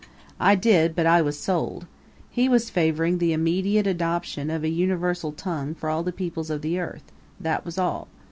I 0.39 0.55
did; 0.55 0.95
but 0.95 1.05
I 1.05 1.21
was 1.21 1.37
sold. 1.37 1.85
He 2.31 2.49
was 2.49 2.71
favoring 2.71 3.19
the 3.19 3.33
immediate 3.33 3.85
adoption 3.85 4.49
of 4.49 4.63
a 4.63 4.67
universal 4.69 5.31
tongue 5.31 5.75
for 5.75 5.91
all 5.91 6.01
the 6.01 6.11
peoples 6.11 6.49
of 6.49 6.63
the 6.63 6.79
earth 6.79 7.11
that 7.39 7.63
was 7.65 7.77
all. 7.77 8.07